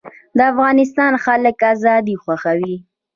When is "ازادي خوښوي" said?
1.73-2.75